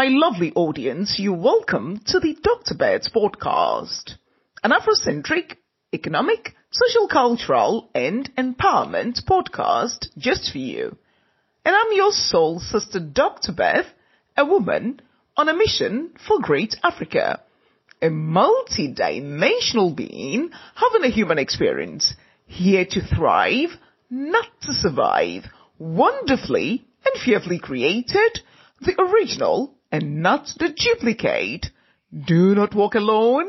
My 0.00 0.08
lovely 0.08 0.50
audience. 0.54 1.18
You're 1.18 1.36
welcome 1.36 2.00
to 2.06 2.20
the 2.20 2.34
Dr. 2.42 2.74
Beth's 2.74 3.10
podcast, 3.10 4.12
an 4.64 4.70
Afrocentric, 4.70 5.56
economic, 5.92 6.54
social, 6.70 7.06
cultural, 7.06 7.90
and 7.94 8.34
empowerment 8.36 9.22
podcast 9.26 10.06
just 10.16 10.52
for 10.52 10.56
you. 10.56 10.96
And 11.66 11.76
I'm 11.76 11.92
your 11.92 12.12
soul 12.12 12.60
sister, 12.60 12.98
Dr. 12.98 13.52
Beth, 13.52 13.84
a 14.38 14.46
woman 14.46 15.02
on 15.36 15.50
a 15.50 15.54
mission 15.54 16.12
for 16.26 16.40
great 16.40 16.76
Africa, 16.82 17.42
a 18.00 18.08
multi-dimensional 18.08 19.94
being 19.94 20.48
having 20.76 21.04
a 21.04 21.14
human 21.14 21.36
experience, 21.36 22.14
here 22.46 22.86
to 22.88 23.06
thrive, 23.06 23.68
not 24.08 24.48
to 24.62 24.72
survive, 24.72 25.44
wonderfully 25.78 26.86
and 27.04 27.22
fearfully 27.22 27.58
created, 27.58 28.40
the 28.80 28.98
original 28.98 29.74
and 29.92 30.22
not 30.22 30.46
the 30.58 30.68
duplicate. 30.68 31.66
Do 32.12 32.54
not 32.54 32.74
walk 32.74 32.94
alone. 32.94 33.48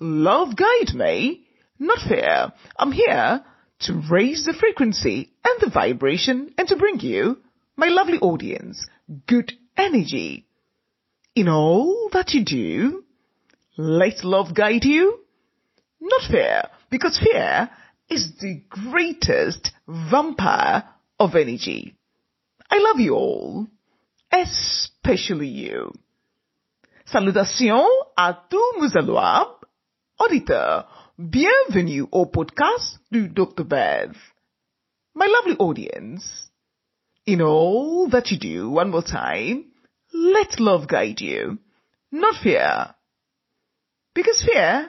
Love 0.00 0.56
guide 0.56 0.94
me. 0.94 1.46
Not 1.78 1.98
fear. 2.06 2.52
I'm 2.78 2.92
here 2.92 3.44
to 3.80 4.02
raise 4.10 4.44
the 4.44 4.52
frequency 4.52 5.32
and 5.44 5.60
the 5.60 5.70
vibration 5.70 6.54
and 6.56 6.68
to 6.68 6.76
bring 6.76 7.00
you, 7.00 7.38
my 7.76 7.88
lovely 7.88 8.18
audience, 8.18 8.86
good 9.26 9.52
energy. 9.76 10.46
In 11.34 11.48
all 11.48 12.08
that 12.12 12.32
you 12.32 12.44
do, 12.44 13.04
let 13.76 14.22
love 14.22 14.54
guide 14.54 14.84
you. 14.84 15.18
Not 16.00 16.30
fear, 16.30 16.64
because 16.90 17.18
fear 17.18 17.70
is 18.08 18.32
the 18.40 18.62
greatest 18.68 19.70
vampire 19.86 20.84
of 21.18 21.34
energy. 21.34 21.96
I 22.70 22.78
love 22.78 23.00
you 23.00 23.14
all, 23.14 23.66
especially 24.32 25.48
you. 25.48 25.92
Salutations 27.06 27.86
à 28.16 28.32
tous 28.48 28.80
mes 28.80 28.96
allouables, 28.96 29.66
auditeurs. 30.18 30.88
Bienvenue 31.18 32.06
au 32.10 32.26
podcast 32.26 32.98
du 33.10 33.28
Dr. 33.28 33.64
Beth. 33.64 34.16
My 35.14 35.26
lovely 35.26 35.56
audience, 35.58 36.50
in 37.26 37.42
all 37.42 38.08
that 38.08 38.30
you 38.30 38.38
do, 38.38 38.70
one 38.70 38.90
more 38.90 39.02
time, 39.02 39.66
let 40.14 40.58
love 40.58 40.88
guide 40.88 41.20
you, 41.20 41.58
not 42.10 42.36
fear. 42.42 42.94
Because 44.14 44.42
fear, 44.42 44.88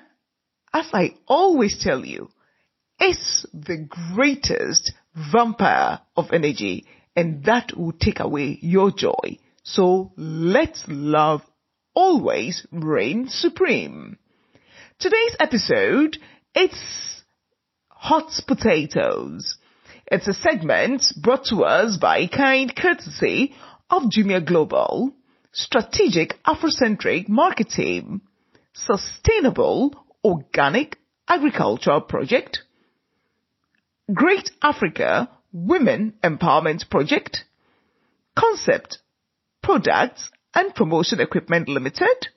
as 0.74 0.88
I 0.94 1.16
always 1.28 1.78
tell 1.84 2.06
you, 2.06 2.30
is 3.02 3.46
the 3.54 3.86
greatest 4.14 4.94
vampire 5.14 6.00
of 6.16 6.32
energy 6.32 6.86
and 7.16 7.44
that 7.46 7.78
will 7.78 7.94
take 7.94 8.20
away 8.20 8.58
your 8.62 8.92
joy. 8.92 9.38
So 9.64 10.12
let 10.18 10.78
love 10.88 11.42
always 11.94 12.66
reign 12.72 13.28
supreme. 13.30 14.18
Today's 15.00 15.36
episode, 15.40 16.18
it's 16.54 17.24
hot 17.90 18.32
potatoes. 18.48 19.58
It's 20.08 20.28
a 20.28 20.34
segment 20.34 21.04
brought 21.22 21.46
to 21.46 21.64
us 21.64 21.98
by 21.98 22.28
kind 22.28 22.76
courtesy 22.76 23.56
of 23.90 24.04
Jumia 24.04 24.46
Global, 24.46 25.14
strategic 25.52 26.42
Afrocentric 26.44 27.30
marketing, 27.30 28.22
sustainable 28.74 29.94
organic 30.24 30.98
agriculture 31.28 32.00
project, 32.02 32.60
Great 34.14 34.52
Africa 34.62 35.30
Women 35.54 36.16
Empowerment 36.24 36.90
Project, 36.90 37.46
Concept, 38.38 38.98
Products 39.62 40.30
and 40.56 40.74
Promotion 40.74 41.22
Equipment 41.22 41.70
Limited, 41.70 42.28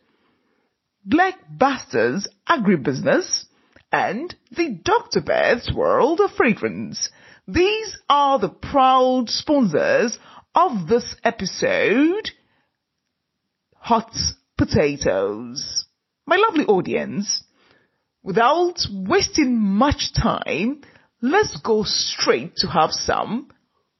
Black 1.05 1.39
Bastards 1.51 2.29
Agribusiness, 2.49 3.47
and 3.91 4.35
the 4.51 4.79
Dr. 4.85 5.23
Beth's 5.23 5.73
World 5.73 6.21
of 6.21 6.33
Fragrance. 6.33 7.09
These 7.49 7.97
are 8.11 8.39
the 8.39 8.51
proud 8.51 9.31
sponsors 9.31 10.19
of 10.55 10.89
this 10.89 11.17
episode, 11.25 12.31
Hot 13.77 14.15
Potatoes. 14.59 15.87
My 16.27 16.37
lovely 16.37 16.67
audience, 16.67 17.45
without 18.23 18.81
wasting 18.91 19.59
much 19.59 20.13
time, 20.13 20.83
let's 21.23 21.59
go 21.63 21.85
straight 21.85 22.57
to 22.57 22.67
have 22.69 22.93
some 22.93 23.49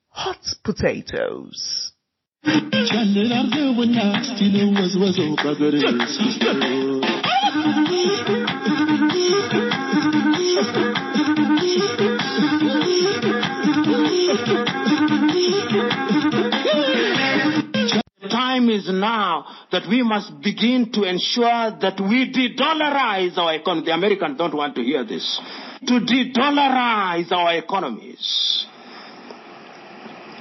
hot 0.09 0.45
potatoes. 0.65 1.93
The 2.43 2.53
time 18.31 18.71
is 18.71 18.89
now 18.89 19.45
that 19.73 19.89
we 19.89 20.03
must 20.03 20.41
begin 20.41 20.93
to 20.93 21.03
ensure 21.03 21.77
that 21.81 22.01
we 22.01 22.31
de-dollarize 22.31 23.37
our 23.39 23.55
economy. 23.55 23.87
The 23.87 23.95
Americans 23.95 24.39
don't 24.39 24.55
want 24.55 24.77
to 24.77 24.83
hear 24.83 25.05
this. 25.05 25.41
To 25.85 26.01
de-dollarize 26.01 27.31
our 27.33 27.57
economies. 27.57 28.67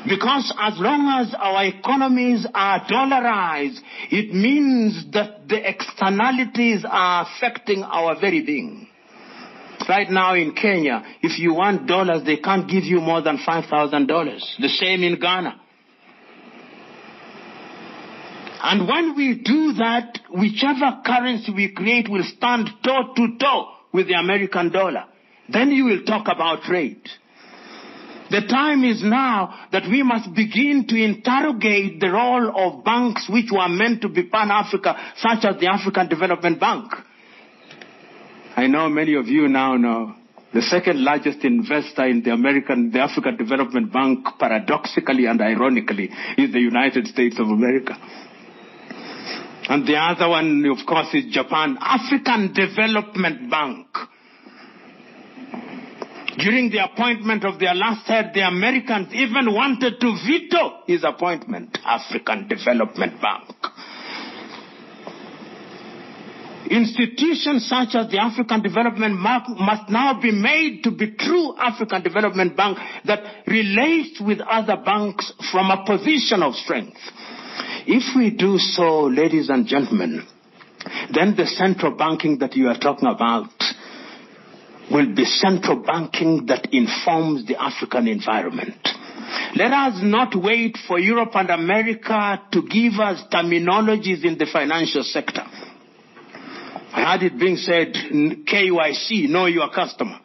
Because 0.07 0.53
as 0.59 0.73
long 0.77 1.07
as 1.19 1.33
our 1.37 1.65
economies 1.65 2.45
are 2.53 2.79
dollarized, 2.85 3.79
it 4.11 4.33
means 4.33 5.11
that 5.13 5.47
the 5.47 5.67
externalities 5.67 6.85
are 6.87 7.27
affecting 7.27 7.81
our 7.81 8.19
very 8.19 8.45
being. 8.45 8.87
Right 9.89 10.09
now 10.09 10.35
in 10.35 10.53
Kenya, 10.53 11.03
if 11.21 11.39
you 11.39 11.53
want 11.53 11.87
dollars, 11.87 12.23
they 12.23 12.37
can't 12.37 12.69
give 12.69 12.83
you 12.83 13.01
more 13.01 13.21
than 13.21 13.37
$5,000. 13.37 14.07
The 14.59 14.69
same 14.69 15.03
in 15.03 15.19
Ghana. 15.19 15.61
And 18.61 18.87
when 18.87 19.15
we 19.15 19.41
do 19.43 19.73
that, 19.73 20.19
whichever 20.29 21.01
currency 21.05 21.51
we 21.53 21.71
create 21.71 22.09
will 22.09 22.23
stand 22.23 22.69
toe 22.83 23.13
to 23.15 23.37
toe 23.37 23.71
with 23.91 24.07
the 24.07 24.13
American 24.13 24.71
dollar. 24.71 25.05
Then 25.49 25.71
you 25.71 25.85
will 25.85 26.03
talk 26.03 26.27
about 26.27 26.63
trade. 26.63 27.01
The 28.31 28.41
time 28.41 28.83
is 28.83 29.03
now 29.03 29.67
that 29.71 29.83
we 29.89 30.01
must 30.01 30.33
begin 30.33 30.85
to 30.87 30.95
interrogate 30.95 31.99
the 31.99 32.11
role 32.11 32.51
of 32.55 32.83
banks 32.83 33.29
which 33.29 33.51
were 33.51 33.69
meant 33.69 34.01
to 34.01 34.09
be 34.09 34.23
pan-Africa, 34.23 35.13
such 35.17 35.45
as 35.45 35.59
the 35.59 35.67
African 35.67 36.09
Development 36.09 36.59
Bank. 36.59 36.91
I 38.57 38.67
know 38.67 38.89
many 38.89 39.15
of 39.15 39.27
you 39.27 39.47
now 39.47 39.75
know 39.77 40.15
the 40.53 40.61
second 40.61 41.03
largest 41.03 41.43
investor 41.43 42.05
in 42.05 42.23
the 42.23 42.31
American, 42.31 42.89
the 42.89 43.01
African 43.01 43.35
Development 43.35 43.91
Bank, 43.91 44.25
paradoxically 44.39 45.25
and 45.25 45.41
ironically, 45.41 46.09
is 46.37 46.51
the 46.51 46.61
United 46.61 47.05
States 47.07 47.37
of 47.37 47.47
America. 47.47 47.93
And 49.67 49.85
the 49.85 49.97
other 49.97 50.29
one, 50.29 50.65
of 50.65 50.85
course, 50.87 51.13
is 51.13 51.25
Japan, 51.31 51.77
African 51.79 52.53
Development 52.53 53.51
Bank. 53.51 53.87
During 56.37 56.69
the 56.69 56.83
appointment 56.83 57.45
of 57.45 57.59
their 57.59 57.73
last 57.73 58.05
head, 58.07 58.31
the 58.33 58.41
Americans 58.41 59.13
even 59.13 59.53
wanted 59.53 59.99
to 60.01 60.17
veto 60.27 60.83
his 60.85 61.03
appointment, 61.03 61.77
African 61.85 62.47
Development 62.47 63.21
Bank. 63.21 63.55
Institutions 66.69 67.69
such 67.69 67.95
as 67.95 68.09
the 68.11 68.17
African 68.17 68.61
Development 68.61 69.21
Bank 69.23 69.43
must 69.59 69.89
now 69.89 70.19
be 70.19 70.31
made 70.31 70.83
to 70.83 70.91
be 70.91 71.11
true 71.11 71.55
African 71.57 72.01
Development 72.01 72.57
Bank 72.57 72.79
that 73.05 73.19
relates 73.47 74.19
with 74.19 74.41
other 74.41 74.75
banks 74.83 75.31
from 75.51 75.69
a 75.69 75.85
position 75.85 76.41
of 76.41 76.55
strength. 76.55 76.97
If 77.87 78.15
we 78.15 78.31
do 78.31 78.57
so, 78.57 79.03
ladies 79.05 79.49
and 79.49 79.67
gentlemen, 79.67 80.25
then 81.13 81.35
the 81.37 81.45
central 81.45 81.95
banking 81.95 82.39
that 82.39 82.55
you 82.55 82.67
are 82.67 82.77
talking 82.77 83.07
about 83.07 83.49
will 84.91 85.13
be 85.15 85.25
central 85.25 85.77
banking 85.83 86.45
that 86.47 86.69
informs 86.73 87.45
the 87.47 87.61
African 87.61 88.07
environment. 88.07 88.77
Let 89.55 89.71
us 89.71 89.99
not 90.03 90.35
wait 90.35 90.77
for 90.87 90.99
Europe 90.99 91.31
and 91.33 91.49
America 91.49 92.41
to 92.51 92.61
give 92.61 92.99
us 92.99 93.23
terminologies 93.31 94.23
in 94.23 94.37
the 94.37 94.45
financial 94.51 95.03
sector. 95.03 95.43
I 96.93 97.11
heard 97.11 97.23
it 97.23 97.39
being 97.39 97.57
said, 97.57 97.93
KYC, 97.93 99.27
know 99.29 99.47
your 99.47 99.69
customer. 99.69 100.19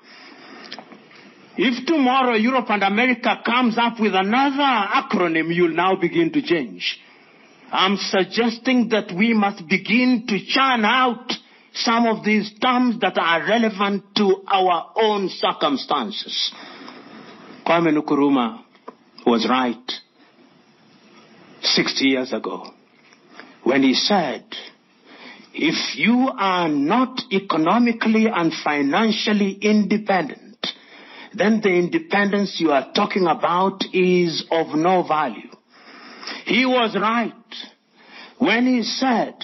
If 1.57 1.87
tomorrow 1.87 2.35
Europe 2.35 2.71
and 2.71 2.83
America 2.83 3.41
comes 3.45 3.77
up 3.77 3.99
with 3.99 4.15
another 4.15 4.63
acronym, 4.63 5.55
you'll 5.55 5.75
now 5.75 5.97
begin 5.97 6.33
to 6.33 6.43
change. 6.43 6.99
I'm 7.73 7.97
suggesting 7.97 8.89
that 8.91 9.13
we 9.17 9.35
must 9.35 9.67
begin 9.69 10.25
to 10.29 10.39
churn 10.47 10.85
out 10.85 11.33
some 11.75 12.07
of 12.07 12.25
these 12.25 12.53
terms 12.61 13.01
that 13.01 13.17
are 13.19 13.47
relevant 13.47 14.05
to 14.17 14.43
our 14.49 14.93
own 14.97 15.29
circumstances. 15.29 16.53
Kwame 17.67 17.97
Nkrumah 17.97 18.65
was 19.27 19.47
right 19.49 19.93
60 21.63 22.05
years 22.05 22.33
ago 22.33 22.73
when 23.63 23.83
he 23.83 23.95
said, 23.95 24.45
if 25.53 25.97
you 25.97 26.31
are 26.37 26.69
not 26.69 27.21
economically 27.33 28.27
and 28.27 28.53
financially 28.65 29.53
independent, 29.53 30.67
then 31.35 31.61
the 31.61 31.69
independence 31.69 32.57
you 32.59 32.71
are 32.71 32.93
talking 32.95 33.27
about 33.27 33.85
is 33.93 34.45
of 34.51 34.75
no 34.75 35.07
value. 35.07 35.51
He 36.47 36.65
was 36.67 36.97
right 37.01 37.33
when 38.39 38.67
he 38.67 38.83
said 38.83 39.35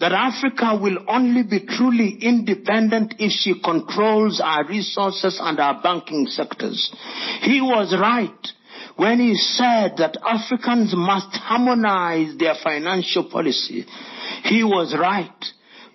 that 0.00 0.12
Africa 0.12 0.78
will 0.80 1.04
only 1.08 1.42
be 1.42 1.66
truly 1.66 2.18
independent 2.22 3.14
if 3.18 3.30
she 3.32 3.60
controls 3.62 4.40
our 4.42 4.66
resources 4.66 5.38
and 5.40 5.60
our 5.60 5.80
banking 5.82 6.26
sectors. 6.26 6.90
He 7.42 7.60
was 7.60 7.94
right 8.00 8.48
when 8.96 9.20
he 9.20 9.34
said 9.34 9.96
that 9.98 10.16
Africans 10.24 10.94
must 10.96 11.36
harmonize 11.36 12.36
their 12.38 12.54
financial 12.62 13.30
policy. 13.30 13.84
He 14.44 14.64
was 14.64 14.96
right 14.98 15.44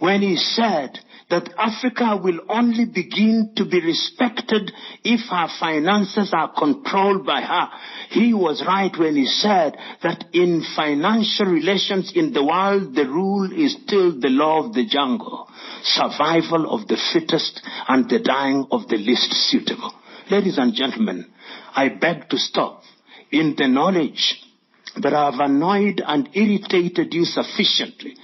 when 0.05 0.21
he 0.21 0.37
said 0.37 0.99
that 1.31 1.49
Africa 1.57 2.21
will 2.23 2.39
only 2.47 2.85
begin 2.85 3.53
to 3.55 3.65
be 3.65 3.83
respected 3.83 4.71
if 5.03 5.21
her 5.31 5.47
finances 5.59 6.31
are 6.31 6.53
controlled 6.53 7.25
by 7.25 7.41
her. 7.41 7.69
He 8.11 8.31
was 8.31 8.63
right 8.67 8.95
when 8.95 9.15
he 9.15 9.25
said 9.25 9.75
that 10.03 10.25
in 10.31 10.63
financial 10.75 11.47
relations 11.47 12.13
in 12.15 12.33
the 12.33 12.45
world, 12.45 12.93
the 12.93 13.07
rule 13.07 13.51
is 13.51 13.75
still 13.83 14.11
the 14.19 14.29
law 14.29 14.67
of 14.67 14.75
the 14.75 14.85
jungle. 14.85 15.49
Survival 15.81 16.69
of 16.69 16.87
the 16.87 17.01
fittest 17.11 17.61
and 17.87 18.07
the 18.07 18.19
dying 18.19 18.67
of 18.71 18.87
the 18.87 18.97
least 18.97 19.33
suitable. 19.49 19.91
Ladies 20.29 20.59
and 20.59 20.75
gentlemen, 20.75 21.25
I 21.75 21.89
beg 21.89 22.29
to 22.29 22.37
stop 22.37 22.83
in 23.31 23.55
the 23.57 23.67
knowledge 23.67 24.39
that 25.01 25.15
I 25.15 25.31
have 25.31 25.39
annoyed 25.39 25.99
and 26.05 26.29
irritated 26.33 27.11
you 27.11 27.25
sufficiently 27.25 28.15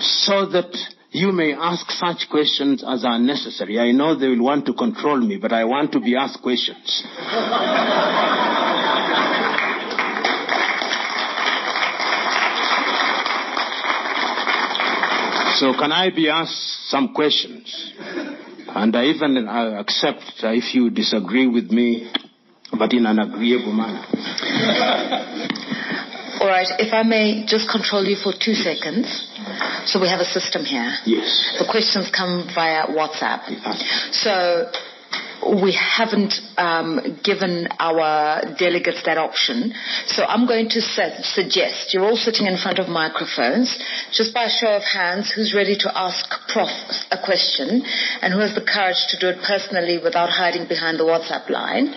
so 0.00 0.46
that 0.46 0.72
you 1.10 1.30
may 1.32 1.52
ask 1.52 1.90
such 1.90 2.28
questions 2.30 2.82
as 2.86 3.04
are 3.04 3.18
necessary. 3.18 3.78
I 3.78 3.92
know 3.92 4.18
they 4.18 4.28
will 4.28 4.42
want 4.42 4.64
to 4.66 4.74
control 4.74 5.18
me, 5.18 5.36
but 5.36 5.52
I 5.52 5.64
want 5.64 5.92
to 5.92 6.00
be 6.00 6.16
asked 6.16 6.42
questions. 6.42 7.04
so 15.58 15.74
can 15.78 15.92
I 15.92 16.10
be 16.14 16.28
asked 16.30 16.88
some 16.88 17.12
questions? 17.14 17.92
And 18.68 18.96
I 18.96 19.04
even 19.04 19.46
uh, 19.46 19.78
accept 19.78 20.32
if 20.42 20.74
you 20.74 20.88
disagree 20.88 21.46
with 21.46 21.70
me, 21.70 22.10
but 22.76 22.92
in 22.94 23.04
an 23.04 23.18
agreeable 23.18 23.72
manner. 23.72 24.02
All 26.42 26.48
right, 26.48 26.66
if 26.80 26.92
I 26.92 27.04
may 27.04 27.46
just 27.46 27.70
control 27.70 28.02
you 28.04 28.16
for 28.16 28.32
two 28.34 28.54
seconds. 28.54 29.06
So 29.86 30.00
we 30.00 30.08
have 30.08 30.18
a 30.18 30.24
system 30.24 30.64
here. 30.64 30.90
Yes. 31.06 31.54
The 31.60 31.64
questions 31.70 32.10
come 32.10 32.50
via 32.52 32.86
WhatsApp. 32.90 33.46
So 34.10 34.66
we 35.62 35.70
haven't 35.78 36.34
um, 36.58 37.20
given 37.22 37.68
our 37.78 38.42
delegates 38.58 39.04
that 39.06 39.18
option. 39.18 39.72
So 40.06 40.24
I'm 40.24 40.48
going 40.48 40.68
to 40.70 40.80
suggest, 40.80 41.94
you're 41.94 42.02
all 42.02 42.16
sitting 42.16 42.48
in 42.48 42.58
front 42.58 42.80
of 42.80 42.88
microphones, 42.88 43.78
just 44.10 44.34
by 44.34 44.46
a 44.46 44.50
show 44.50 44.74
of 44.74 44.82
hands, 44.82 45.30
who's 45.30 45.54
ready 45.54 45.76
to 45.78 45.92
ask 45.94 46.26
Prof 46.48 46.70
a 47.12 47.18
question 47.24 47.86
and 48.20 48.34
who 48.34 48.40
has 48.40 48.56
the 48.56 48.66
courage 48.66 48.98
to 49.10 49.16
do 49.18 49.28
it 49.28 49.38
personally 49.46 49.98
without 50.02 50.30
hiding 50.30 50.66
behind 50.66 50.98
the 50.98 51.04
WhatsApp 51.04 51.48
line? 51.50 51.94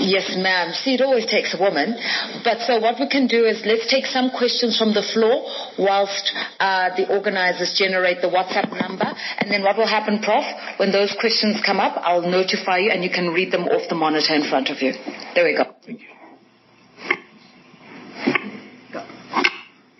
Yes, 0.00 0.34
ma'am. 0.36 0.72
See, 0.72 0.94
it 0.94 1.00
always 1.00 1.26
takes 1.26 1.54
a 1.54 1.58
woman. 1.58 1.96
But 2.44 2.60
so 2.66 2.78
what 2.78 2.98
we 2.98 3.08
can 3.08 3.26
do 3.26 3.44
is 3.44 3.62
let's 3.64 3.90
take 3.90 4.06
some 4.06 4.30
questions 4.30 4.78
from 4.78 4.94
the 4.94 5.02
floor 5.02 5.46
whilst 5.78 6.32
uh, 6.58 6.96
the 6.96 7.08
organizers 7.14 7.74
generate 7.76 8.20
the 8.20 8.28
WhatsApp 8.28 8.70
number. 8.70 9.06
And 9.38 9.50
then 9.50 9.62
what 9.62 9.76
will 9.76 9.88
happen, 9.88 10.20
Prof? 10.20 10.44
When 10.78 10.92
those 10.92 11.14
questions 11.18 11.60
come 11.64 11.80
up, 11.80 12.00
I'll 12.02 12.22
notify 12.22 12.78
you 12.78 12.90
and 12.90 13.02
you 13.02 13.10
can 13.10 13.28
read 13.28 13.52
them 13.52 13.64
off 13.64 13.88
the 13.88 13.94
monitor 13.94 14.34
in 14.34 14.48
front 14.48 14.68
of 14.70 14.80
you. 14.82 14.92
There 15.34 15.44
we 15.44 15.56
go. 15.56 15.64
Thank 15.84 16.00
you. 16.00 16.06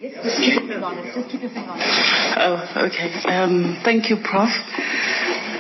Just 0.01 0.37
keep 0.37 0.55
your 0.55 0.69
finger 0.69 0.85
on 0.85 0.99
it. 0.99 1.15
Just 1.15 1.31
keep 1.31 1.41
your 1.43 1.51
finger 1.51 1.71
on 1.71 1.81
it. 1.81 1.87
Oh, 2.37 2.89
okay. 2.89 3.13
Um, 3.29 3.81
thank 3.85 4.11
you, 4.11 4.17
Prof. 4.23 4.49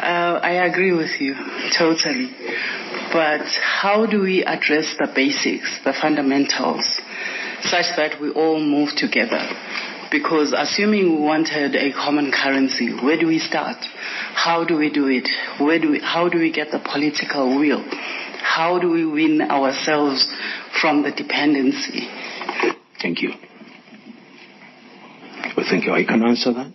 Uh, 0.00 0.40
I 0.42 0.64
agree 0.64 0.92
with 0.92 1.20
you 1.20 1.34
totally. 1.76 2.32
But 3.12 3.46
how 3.60 4.06
do 4.06 4.20
we 4.20 4.44
address 4.44 4.94
the 4.98 5.10
basics, 5.12 5.80
the 5.84 5.92
fundamentals, 5.92 6.84
such 7.62 7.96
that 7.96 8.20
we 8.20 8.30
all 8.30 8.60
move 8.60 8.90
together? 8.96 9.48
Because 10.10 10.52
assuming 10.56 11.16
we 11.16 11.20
wanted 11.20 11.76
a 11.76 11.92
common 11.92 12.32
currency, 12.32 12.92
where 12.92 13.18
do 13.18 13.26
we 13.26 13.38
start? 13.38 13.76
How 14.34 14.64
do 14.64 14.76
we 14.76 14.90
do 14.90 15.06
it? 15.08 15.28
Where 15.58 15.78
do 15.78 15.90
we, 15.92 16.00
how 16.00 16.28
do 16.28 16.38
we 16.38 16.52
get 16.52 16.70
the 16.70 16.78
political 16.80 17.58
will? 17.58 17.84
How 18.42 18.78
do 18.80 18.90
we 18.90 19.06
win 19.06 19.40
ourselves 19.42 20.26
from 20.80 21.02
the 21.02 21.12
dependency? 21.12 22.08
Thank 23.00 23.22
you. 23.22 23.32
Well, 25.56 25.66
thank 25.68 25.84
you. 25.84 25.92
I 25.92 26.04
can 26.04 26.22
answer 26.22 26.52
that. 26.52 26.72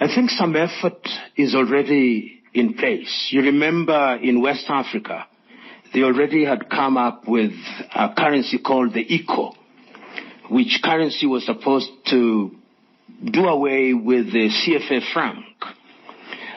I 0.00 0.06
think 0.12 0.30
some 0.30 0.56
effort 0.56 1.08
is 1.36 1.54
already 1.54 2.39
in 2.54 2.74
place. 2.74 3.28
You 3.30 3.42
remember 3.42 4.18
in 4.22 4.42
West 4.42 4.66
Africa, 4.68 5.26
they 5.92 6.02
already 6.02 6.44
had 6.44 6.70
come 6.70 6.96
up 6.96 7.26
with 7.26 7.52
a 7.94 8.14
currency 8.16 8.58
called 8.58 8.94
the 8.94 9.00
ECO, 9.00 9.54
which 10.48 10.80
currency 10.82 11.26
was 11.26 11.44
supposed 11.46 11.90
to 12.10 12.50
do 13.24 13.44
away 13.46 13.92
with 13.92 14.26
the 14.32 14.48
CFA 14.48 15.12
franc. 15.12 15.44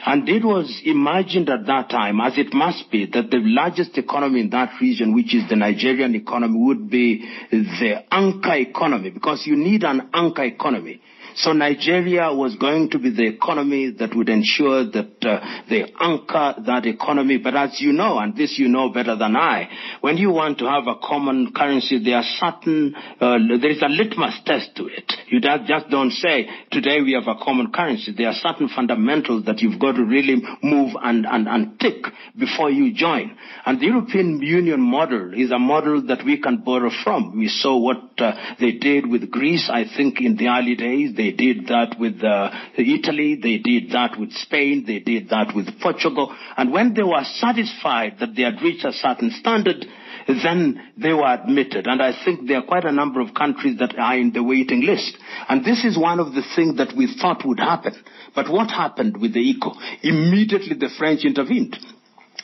And 0.06 0.28
it 0.28 0.44
was 0.44 0.82
imagined 0.84 1.48
at 1.48 1.64
that 1.66 1.88
time, 1.88 2.20
as 2.20 2.36
it 2.36 2.52
must 2.52 2.90
be, 2.90 3.06
that 3.06 3.30
the 3.30 3.40
largest 3.40 3.96
economy 3.96 4.40
in 4.40 4.50
that 4.50 4.72
region, 4.78 5.14
which 5.14 5.34
is 5.34 5.48
the 5.48 5.56
Nigerian 5.56 6.14
economy, 6.14 6.58
would 6.58 6.90
be 6.90 7.26
the 7.50 8.04
anchor 8.10 8.54
economy, 8.54 9.10
because 9.10 9.46
you 9.46 9.56
need 9.56 9.82
an 9.82 10.10
anchor 10.12 10.44
economy. 10.44 11.00
So 11.36 11.52
Nigeria 11.52 12.32
was 12.32 12.56
going 12.56 12.90
to 12.90 12.98
be 12.98 13.10
the 13.10 13.26
economy 13.26 13.90
that 13.98 14.14
would 14.14 14.28
ensure 14.28 14.84
that 14.84 15.24
uh, 15.24 15.62
they 15.68 15.92
anchor 16.00 16.54
that 16.66 16.86
economy. 16.86 17.38
But 17.38 17.56
as 17.56 17.80
you 17.80 17.92
know, 17.92 18.18
and 18.18 18.36
this 18.36 18.58
you 18.58 18.68
know 18.68 18.90
better 18.90 19.16
than 19.16 19.36
I, 19.36 19.68
when 20.00 20.16
you 20.16 20.30
want 20.30 20.58
to 20.58 20.66
have 20.66 20.86
a 20.86 20.96
common 21.02 21.52
currency, 21.52 22.02
there 22.02 22.16
are 22.16 22.24
certain, 22.38 22.94
uh, 23.20 23.38
there 23.60 23.70
is 23.70 23.82
a 23.82 23.88
litmus 23.88 24.40
test 24.44 24.76
to 24.76 24.86
it. 24.86 25.12
You 25.28 25.40
just 25.40 25.90
don't 25.90 26.12
say, 26.12 26.48
today 26.70 27.00
we 27.00 27.12
have 27.12 27.26
a 27.26 27.42
common 27.42 27.72
currency. 27.72 28.14
There 28.16 28.28
are 28.28 28.34
certain 28.34 28.68
fundamentals 28.68 29.46
that 29.46 29.60
you've 29.60 29.80
got 29.80 29.92
to 29.92 30.04
really 30.04 30.42
move 30.62 30.92
and, 31.02 31.26
and, 31.26 31.48
and 31.48 31.80
tick 31.80 32.04
before 32.38 32.70
you 32.70 32.94
join. 32.94 33.36
And 33.66 33.80
the 33.80 33.86
European 33.86 34.40
Union 34.40 34.80
model 34.80 35.32
is 35.34 35.50
a 35.50 35.58
model 35.58 36.06
that 36.06 36.24
we 36.24 36.40
can 36.40 36.58
borrow 36.58 36.90
from. 37.02 37.38
We 37.38 37.48
saw 37.48 37.76
what 37.76 38.02
uh, 38.18 38.54
they 38.60 38.72
did 38.72 39.08
with 39.08 39.30
Greece, 39.30 39.68
I 39.72 39.84
think, 39.96 40.20
in 40.20 40.36
the 40.36 40.48
early 40.48 40.76
days. 40.76 41.16
They 41.16 41.23
did 41.30 41.66
that 41.68 41.96
with 41.98 42.22
uh, 42.22 42.50
Italy. 42.76 43.38
They 43.42 43.58
did 43.58 43.90
that 43.92 44.18
with 44.18 44.32
Spain. 44.32 44.84
They 44.86 44.98
did 44.98 45.28
that 45.30 45.54
with 45.54 45.68
Portugal. 45.80 46.34
And 46.56 46.72
when 46.72 46.94
they 46.94 47.02
were 47.02 47.24
satisfied 47.36 48.16
that 48.20 48.34
they 48.34 48.42
had 48.42 48.62
reached 48.62 48.84
a 48.84 48.92
certain 48.92 49.30
standard, 49.30 49.86
then 50.26 50.80
they 50.96 51.12
were 51.12 51.26
admitted. 51.26 51.86
And 51.86 52.00
I 52.00 52.12
think 52.24 52.48
there 52.48 52.58
are 52.58 52.66
quite 52.66 52.84
a 52.84 52.92
number 52.92 53.20
of 53.20 53.34
countries 53.34 53.78
that 53.78 53.98
are 53.98 54.16
in 54.16 54.32
the 54.32 54.42
waiting 54.42 54.82
list. 54.82 55.16
And 55.48 55.64
this 55.64 55.84
is 55.84 55.98
one 55.98 56.20
of 56.20 56.34
the 56.34 56.42
things 56.56 56.76
that 56.78 56.96
we 56.96 57.14
thought 57.20 57.44
would 57.44 57.60
happen. 57.60 57.94
But 58.34 58.50
what 58.50 58.70
happened 58.70 59.20
with 59.20 59.34
the 59.34 59.40
ECO? 59.40 59.72
Immediately 60.02 60.76
the 60.78 60.90
French 60.96 61.24
intervened. 61.24 61.76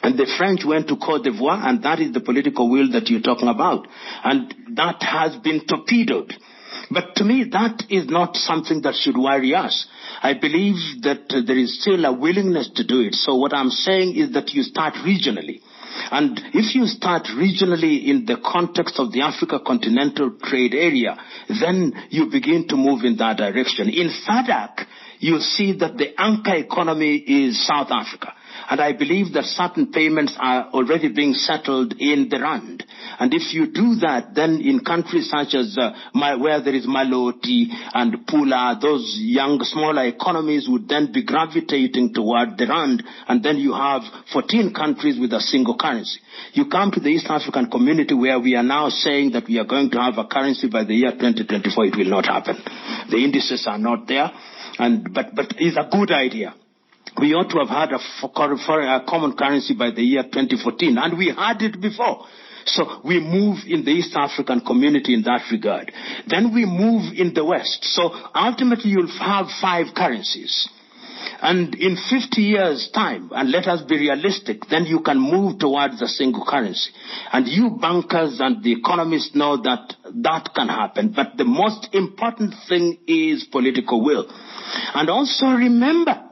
And 0.02 0.18
the 0.18 0.26
French 0.38 0.64
went 0.64 0.88
to 0.88 0.96
Cote 0.96 1.24
d'Ivoire, 1.24 1.68
and 1.68 1.82
that 1.82 2.00
is 2.00 2.12
the 2.12 2.20
political 2.20 2.70
will 2.70 2.90
that 2.92 3.08
you're 3.08 3.20
talking 3.20 3.48
about. 3.48 3.86
And 4.24 4.54
that 4.76 5.02
has 5.02 5.36
been 5.42 5.66
torpedoed. 5.66 6.32
But 6.90 7.14
to 7.16 7.24
me, 7.24 7.44
that 7.52 7.84
is 7.88 8.08
not 8.08 8.36
something 8.36 8.82
that 8.82 8.94
should 8.94 9.16
worry 9.16 9.54
us. 9.54 9.86
I 10.22 10.34
believe 10.34 11.02
that 11.02 11.28
there 11.46 11.58
is 11.58 11.80
still 11.80 12.04
a 12.04 12.12
willingness 12.12 12.68
to 12.76 12.84
do 12.84 13.00
it. 13.00 13.14
So 13.14 13.36
what 13.36 13.54
I'm 13.54 13.70
saying 13.70 14.16
is 14.16 14.32
that 14.32 14.50
you 14.50 14.62
start 14.62 14.94
regionally. 14.94 15.60
And 16.10 16.40
if 16.52 16.74
you 16.74 16.86
start 16.86 17.24
regionally 17.24 18.06
in 18.08 18.24
the 18.26 18.38
context 18.44 18.98
of 18.98 19.12
the 19.12 19.22
Africa 19.22 19.60
Continental 19.64 20.32
Trade 20.42 20.74
Area, 20.74 21.16
then 21.48 21.92
you 22.10 22.30
begin 22.30 22.66
to 22.68 22.76
move 22.76 23.04
in 23.04 23.16
that 23.18 23.36
direction. 23.36 23.88
In 23.88 24.08
SADC, 24.08 24.86
you 25.20 25.38
see 25.40 25.76
that 25.78 25.96
the 25.96 26.18
anchor 26.18 26.54
economy 26.54 27.16
is 27.16 27.66
South 27.66 27.88
Africa. 27.90 28.34
And 28.70 28.80
I 28.80 28.92
believe 28.92 29.32
that 29.32 29.44
certain 29.46 29.90
payments 29.90 30.36
are 30.38 30.70
already 30.70 31.08
being 31.08 31.34
settled 31.34 31.92
in 31.98 32.28
the 32.30 32.38
rand. 32.38 32.84
And 33.18 33.34
if 33.34 33.52
you 33.52 33.66
do 33.66 33.96
that, 33.96 34.32
then 34.36 34.60
in 34.62 34.84
countries 34.84 35.28
such 35.28 35.54
as 35.54 35.76
uh, 35.76 35.90
my, 36.14 36.36
where 36.36 36.62
there 36.62 36.74
is 36.74 36.86
Maloti 36.86 37.66
and 37.92 38.24
Pula, 38.28 38.80
those 38.80 39.16
young, 39.18 39.58
smaller 39.64 40.06
economies 40.06 40.68
would 40.68 40.88
then 40.88 41.10
be 41.12 41.24
gravitating 41.24 42.14
toward 42.14 42.56
the 42.56 42.68
rand. 42.68 43.02
And 43.26 43.42
then 43.42 43.56
you 43.56 43.74
have 43.74 44.02
14 44.32 44.72
countries 44.72 45.18
with 45.18 45.32
a 45.32 45.40
single 45.40 45.76
currency. 45.76 46.20
You 46.52 46.66
come 46.66 46.92
to 46.92 47.00
the 47.00 47.08
East 47.08 47.26
African 47.28 47.68
community 47.68 48.14
where 48.14 48.38
we 48.38 48.54
are 48.54 48.62
now 48.62 48.88
saying 48.88 49.32
that 49.32 49.48
we 49.48 49.58
are 49.58 49.66
going 49.66 49.90
to 49.90 49.98
have 50.00 50.16
a 50.16 50.28
currency 50.28 50.68
by 50.68 50.84
the 50.84 50.94
year 50.94 51.10
2024. 51.10 51.86
It 51.86 51.96
will 51.96 52.04
not 52.04 52.26
happen. 52.26 52.56
The 53.10 53.16
indices 53.16 53.66
are 53.66 53.78
not 53.78 54.06
there. 54.06 54.30
And, 54.78 55.12
but, 55.12 55.34
but 55.34 55.54
it's 55.58 55.76
a 55.76 55.88
good 55.90 56.12
idea 56.12 56.54
we 57.20 57.34
ought 57.34 57.50
to 57.50 57.58
have 57.58 57.68
had 57.68 57.92
a, 57.92 59.04
common 59.06 59.36
currency 59.36 59.74
by 59.74 59.90
the 59.90 60.02
year 60.02 60.22
2014, 60.22 60.98
and 60.98 61.18
we 61.18 61.28
had 61.28 61.62
it 61.62 61.80
before. 61.80 62.26
So 62.66 63.00
we 63.04 63.20
move 63.20 63.58
in 63.66 63.84
the 63.84 63.90
East 63.90 64.14
African 64.16 64.60
community 64.60 65.14
in 65.14 65.22
that 65.22 65.42
regard. 65.50 65.92
Then 66.26 66.54
we 66.54 66.64
move 66.64 67.12
in 67.14 67.34
the 67.34 67.44
West. 67.44 67.84
So 67.84 68.10
ultimately 68.34 68.90
you'll 68.90 69.18
have 69.18 69.46
five 69.60 69.94
currencies. 69.94 70.68
And 71.42 71.74
in 71.74 71.96
50 71.96 72.42
years 72.42 72.90
time, 72.94 73.30
and 73.32 73.50
let 73.50 73.66
us 73.66 73.82
be 73.82 73.96
realistic, 73.96 74.66
then 74.70 74.84
you 74.84 75.00
can 75.00 75.18
move 75.18 75.58
towards 75.58 76.00
a 76.02 76.08
single 76.08 76.44
currency. 76.46 76.90
And 77.32 77.48
you 77.48 77.78
bankers 77.80 78.40
and 78.40 78.62
the 78.62 78.72
economists 78.72 79.34
know 79.34 79.56
that 79.62 79.94
that 80.22 80.50
can 80.54 80.68
happen. 80.68 81.12
But 81.16 81.36
the 81.36 81.44
most 81.44 81.88
important 81.92 82.54
thing 82.68 82.98
is 83.06 83.44
political 83.44 84.04
will. 84.04 84.26
And 84.94 85.08
also 85.08 85.46
remember, 85.46 86.29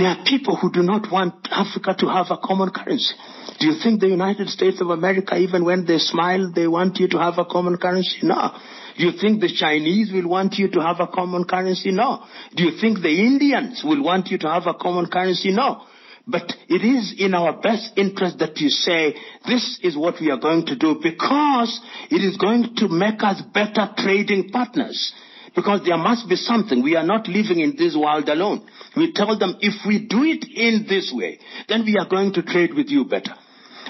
there 0.00 0.08
are 0.08 0.24
people 0.24 0.56
who 0.56 0.72
do 0.72 0.82
not 0.82 1.12
want 1.12 1.34
Africa 1.50 1.94
to 1.98 2.06
have 2.08 2.28
a 2.30 2.38
common 2.38 2.70
currency. 2.70 3.14
Do 3.58 3.66
you 3.66 3.74
think 3.82 4.00
the 4.00 4.08
United 4.08 4.48
States 4.48 4.80
of 4.80 4.88
America, 4.88 5.36
even 5.36 5.62
when 5.62 5.84
they 5.84 5.98
smile, 5.98 6.50
they 6.50 6.66
want 6.66 6.98
you 6.98 7.06
to 7.08 7.18
have 7.18 7.34
a 7.36 7.44
common 7.44 7.76
currency? 7.76 8.20
No. 8.22 8.50
Do 8.96 9.04
you 9.04 9.12
think 9.20 9.42
the 9.42 9.52
Chinese 9.54 10.10
will 10.10 10.26
want 10.26 10.54
you 10.54 10.70
to 10.70 10.80
have 10.80 11.00
a 11.00 11.06
common 11.06 11.44
currency? 11.44 11.90
No. 11.90 12.24
Do 12.56 12.64
you 12.64 12.80
think 12.80 13.02
the 13.02 13.10
Indians 13.10 13.82
will 13.84 14.02
want 14.02 14.28
you 14.28 14.38
to 14.38 14.48
have 14.48 14.66
a 14.66 14.72
common 14.72 15.04
currency? 15.10 15.52
No. 15.52 15.82
But 16.26 16.50
it 16.68 16.82
is 16.82 17.14
in 17.18 17.34
our 17.34 17.60
best 17.60 17.92
interest 17.98 18.38
that 18.38 18.56
you 18.56 18.70
say, 18.70 19.14
this 19.46 19.80
is 19.82 19.98
what 19.98 20.14
we 20.18 20.30
are 20.30 20.40
going 20.40 20.64
to 20.66 20.76
do 20.76 20.98
because 21.02 21.78
it 22.10 22.24
is 22.24 22.38
going 22.38 22.74
to 22.76 22.88
make 22.88 23.22
us 23.22 23.42
better 23.52 23.90
trading 23.98 24.48
partners. 24.48 25.12
Because 25.54 25.80
there 25.84 25.96
must 25.96 26.28
be 26.28 26.36
something. 26.36 26.82
We 26.82 26.96
are 26.96 27.06
not 27.06 27.28
living 27.28 27.60
in 27.60 27.74
this 27.76 27.96
world 27.96 28.28
alone. 28.28 28.66
We 28.96 29.12
tell 29.12 29.38
them 29.38 29.56
if 29.60 29.84
we 29.86 30.06
do 30.06 30.22
it 30.22 30.44
in 30.48 30.86
this 30.88 31.12
way, 31.14 31.38
then 31.68 31.84
we 31.84 31.96
are 31.98 32.08
going 32.08 32.32
to 32.34 32.42
trade 32.42 32.74
with 32.74 32.88
you 32.88 33.04
better. 33.04 33.34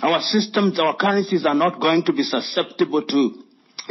Our 0.02 0.20
systems, 0.22 0.78
our 0.80 0.96
currencies 0.96 1.44
are 1.44 1.54
not 1.54 1.80
going 1.80 2.04
to 2.04 2.12
be 2.12 2.22
susceptible 2.22 3.02
to 3.02 3.42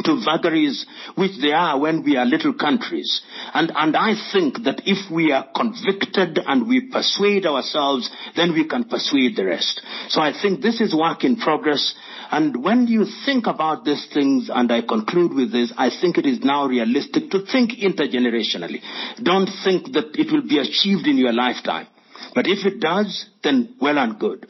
to 0.04 0.22
vagaries 0.24 0.86
which 1.14 1.32
they 1.40 1.52
are 1.52 1.78
when 1.78 2.02
we 2.02 2.16
are 2.16 2.24
little 2.24 2.54
countries. 2.54 3.20
And, 3.54 3.72
and 3.74 3.96
I 3.96 4.14
think 4.32 4.64
that 4.64 4.82
if 4.86 5.10
we 5.10 5.32
are 5.32 5.46
convicted 5.54 6.38
and 6.46 6.68
we 6.68 6.90
persuade 6.90 7.46
ourselves, 7.46 8.10
then 8.36 8.52
we 8.52 8.66
can 8.66 8.84
persuade 8.84 9.36
the 9.36 9.46
rest. 9.46 9.80
So 10.08 10.20
I 10.20 10.32
think 10.32 10.60
this 10.62 10.80
is 10.80 10.94
work 10.94 11.24
in 11.24 11.36
progress. 11.36 11.94
And 12.30 12.62
when 12.62 12.86
you 12.86 13.06
think 13.24 13.46
about 13.46 13.84
these 13.84 14.06
things, 14.12 14.50
and 14.52 14.70
I 14.70 14.82
conclude 14.82 15.34
with 15.34 15.52
this, 15.52 15.72
I 15.76 15.90
think 15.90 16.18
it 16.18 16.26
is 16.26 16.40
now 16.40 16.66
realistic 16.66 17.30
to 17.30 17.44
think 17.44 17.72
intergenerationally. 17.72 18.80
Don't 19.22 19.50
think 19.64 19.92
that 19.92 20.14
it 20.14 20.32
will 20.32 20.46
be 20.46 20.58
achieved 20.58 21.06
in 21.06 21.16
your 21.16 21.32
lifetime. 21.32 21.86
But 22.34 22.46
if 22.46 22.64
it 22.64 22.80
does, 22.80 23.26
then 23.42 23.74
well 23.80 23.98
and 23.98 24.18
good. 24.18 24.46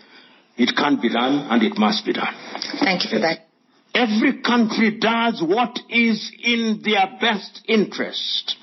It 0.57 0.77
can 0.77 1.01
be 1.01 1.09
done 1.09 1.47
and 1.51 1.63
it 1.63 1.79
must 1.79 2.05
be 2.05 2.13
done. 2.13 2.35
Thank 2.81 3.05
you 3.05 3.11
for 3.11 3.21
that. 3.21 3.50
Every 3.95 4.41
country 4.43 4.99
does 4.99 5.43
what 5.45 5.79
is 5.89 6.33
in 6.43 6.81
their 6.85 7.19
best 7.21 7.63
interest. 7.67 8.57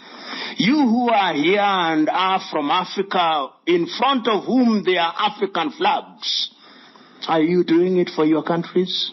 You 0.57 0.75
who 0.75 1.10
are 1.10 1.34
here 1.34 1.60
and 1.60 2.10
are 2.10 2.41
from 2.51 2.72
Africa, 2.72 3.50
in 3.65 3.88
front 3.88 4.27
of 4.27 4.46
whom 4.46 4.84
there 4.84 5.01
are 5.01 5.13
African 5.17 5.72
flags, 5.72 6.50
are 7.27 7.41
you 7.41 7.63
doing 7.63 7.98
it 7.98 8.10
for 8.15 8.25
your 8.25 8.43
countries? 8.43 9.12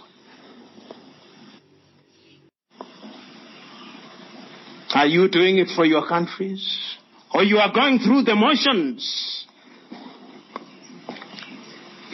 Are 4.94 5.06
you 5.06 5.28
doing 5.28 5.58
it 5.58 5.68
for 5.74 5.84
your 5.84 6.06
countries? 6.06 6.96
Or 7.34 7.42
you 7.42 7.58
are 7.58 7.72
going 7.72 7.98
through 7.98 8.22
the 8.22 8.36
motions? 8.36 9.46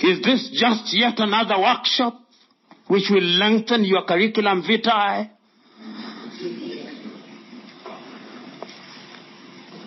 Is 0.03 0.23
this 0.23 0.49
just 0.59 0.97
yet 0.97 1.19
another 1.19 1.59
workshop 1.59 2.19
which 2.91 3.09
will 3.09 3.29
lengthen 3.39 3.85
your 3.85 4.05
curriculum 4.05 4.63
vitae? 4.67 5.31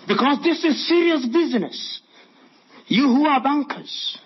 Because 0.08 0.38
this 0.42 0.64
is 0.64 0.88
serious 0.88 1.26
business. 1.26 2.00
You 2.86 3.08
who 3.08 3.26
are 3.26 3.42
bankers, 3.42 4.18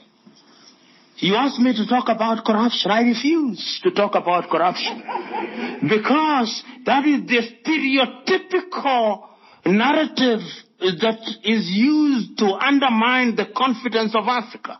you 1.17 1.35
asked 1.35 1.59
me 1.59 1.75
to 1.75 1.87
talk 1.89 2.09
about 2.09 2.45
corruption. 2.45 2.93
I 2.93 3.01
refuse 3.01 3.81
to 3.83 3.91
talk 3.91 4.15
about 4.15 4.49
corruption. 4.49 5.03
Because 5.83 6.63
that 6.87 7.05
is 7.05 7.27
the 7.27 7.41
stereotypical 7.59 9.27
narrative 9.67 10.41
that 10.79 11.19
is 11.43 11.69
used 11.69 12.39
to 12.39 12.47
undermine 12.47 13.35
the 13.35 13.47
confidence 13.57 14.15
of 14.15 14.29
Africa. 14.29 14.79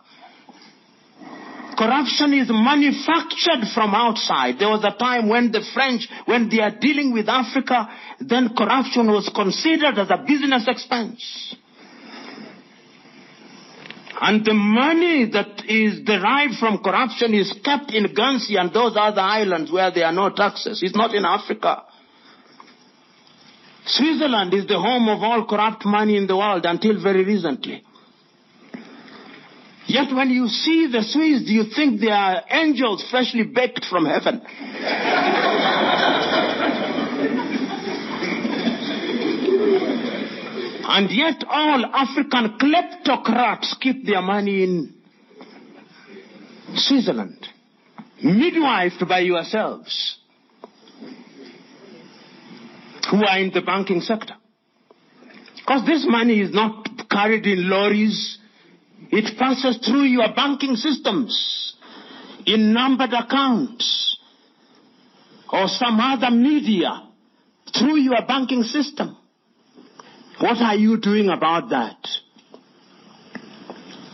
Corruption 1.79 2.33
is 2.33 2.49
manufactured 2.49 3.69
from 3.73 3.95
outside. 3.95 4.59
There 4.59 4.67
was 4.67 4.83
a 4.83 4.97
time 4.99 5.29
when 5.29 5.49
the 5.53 5.63
French, 5.73 6.09
when 6.25 6.49
they 6.49 6.59
are 6.59 6.75
dealing 6.77 7.13
with 7.13 7.29
Africa, 7.29 7.87
then 8.19 8.53
corruption 8.53 9.07
was 9.07 9.31
considered 9.33 9.97
as 9.97 10.09
a 10.09 10.17
business 10.27 10.65
expense. 10.67 11.55
And 14.19 14.43
the 14.43 14.53
money 14.53 15.29
that 15.31 15.63
is 15.69 16.01
derived 16.03 16.55
from 16.59 16.83
corruption 16.83 17.33
is 17.33 17.53
kept 17.63 17.93
in 17.93 18.13
Guernsey 18.13 18.57
and 18.57 18.73
those 18.73 18.97
other 18.99 19.21
islands 19.21 19.71
where 19.71 19.89
there 19.89 20.05
are 20.05 20.11
no 20.11 20.31
taxes. 20.31 20.83
It's 20.83 20.97
not 20.97 21.15
in 21.15 21.23
Africa. 21.23 21.83
Switzerland 23.85 24.53
is 24.53 24.67
the 24.67 24.77
home 24.77 25.07
of 25.07 25.23
all 25.23 25.47
corrupt 25.47 25.85
money 25.85 26.17
in 26.17 26.27
the 26.27 26.35
world 26.35 26.65
until 26.65 27.01
very 27.01 27.23
recently. 27.23 27.85
Yet 29.89 30.13
when 30.13 30.29
you 30.29 30.47
see 30.47 30.87
the 30.91 31.01
Swiss, 31.01 31.45
do 31.45 31.51
you 31.51 31.65
think 31.75 31.99
they 31.99 32.11
are 32.11 32.43
angels 32.49 33.03
freshly 33.09 33.43
baked 33.43 33.85
from 33.85 34.05
heaven? 34.05 34.41
And 40.91 41.11
yet 41.11 41.43
all 41.47 41.85
African 41.85 42.57
kleptocrats 42.57 43.79
keep 43.79 44.07
their 44.07 44.23
money 44.23 44.63
in 44.63 44.95
Switzerland, 46.73 47.45
midwifed 48.25 49.07
by 49.07 49.19
yourselves, 49.19 50.17
who 53.11 53.23
are 53.23 53.37
in 53.37 53.51
the 53.53 53.61
banking 53.61 54.01
sector. 54.01 54.33
Because 55.57 55.85
this 55.85 56.07
money 56.09 56.41
is 56.41 56.51
not 56.51 56.89
carried 57.07 57.45
in 57.45 57.69
lorries. 57.69 58.39
It 59.11 59.37
passes 59.37 59.77
through 59.85 60.03
your 60.03 60.33
banking 60.35 60.75
systems 60.75 61.75
in 62.45 62.73
numbered 62.73 63.13
accounts 63.13 64.17
or 65.51 65.67
some 65.67 65.99
other 65.99 66.29
media 66.29 67.09
through 67.77 67.99
your 67.99 68.21
banking 68.27 68.63
system. 68.63 69.17
What 70.39 70.57
are 70.57 70.75
you 70.75 70.99
doing 70.99 71.29
about 71.29 71.69
that? 71.69 71.97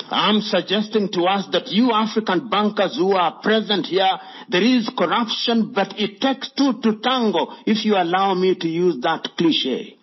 I'm 0.10 0.42
suggesting 0.42 1.12
to 1.14 1.24
us 1.24 1.48
that 1.52 1.68
you 1.68 1.92
African 1.92 2.50
bankers 2.50 2.96
who 2.96 3.14
are 3.14 3.42
present 3.42 3.88
here, 3.88 4.10
there 4.50 4.64
is 4.64 4.90
corruption, 4.98 5.74
but 5.74 6.00
it 6.00 6.22
takes 6.22 6.52
two 6.52 6.80
to 6.82 7.00
tango, 7.02 7.48
if 7.66 7.86
you 7.86 7.96
allow 7.96 8.34
me 8.34 8.56
to 8.56 8.68
use 8.68 9.02
that 9.02 9.28
cliche. 9.38 9.95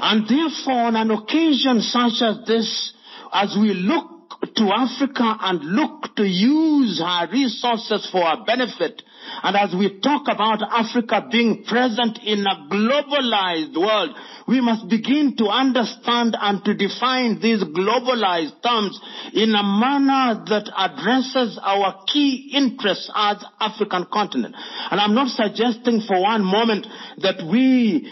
And 0.00 0.28
therefore, 0.28 0.86
on 0.86 0.96
an 0.96 1.10
occasion 1.10 1.80
such 1.82 2.22
as 2.22 2.46
this, 2.46 2.92
as 3.32 3.56
we 3.58 3.74
look 3.74 4.06
to 4.54 4.64
Africa 4.72 5.36
and 5.40 5.60
look 5.64 6.14
to 6.14 6.22
use 6.22 7.00
her 7.00 7.28
resources 7.32 8.08
for 8.10 8.22
our 8.22 8.44
benefit, 8.44 9.02
and 9.42 9.56
as 9.56 9.74
we 9.74 9.98
talk 10.00 10.22
about 10.28 10.62
Africa 10.62 11.26
being 11.30 11.64
present 11.64 12.18
in 12.24 12.46
a 12.46 12.68
globalized 12.70 13.76
world, 13.76 14.16
we 14.46 14.60
must 14.60 14.88
begin 14.88 15.36
to 15.36 15.46
understand 15.46 16.36
and 16.40 16.64
to 16.64 16.74
define 16.74 17.40
these 17.40 17.62
globalized 17.62 18.62
terms 18.62 18.98
in 19.34 19.50
a 19.54 19.62
manner 19.62 20.44
that 20.46 20.70
addresses 20.76 21.58
our 21.62 22.04
key 22.06 22.52
interests 22.54 23.10
as 23.14 23.44
African 23.60 24.06
continent. 24.12 24.54
And 24.90 25.00
I'm 25.00 25.14
not 25.14 25.28
suggesting 25.28 26.00
for 26.06 26.22
one 26.22 26.44
moment 26.44 26.86
that 27.18 27.44
we 27.50 28.10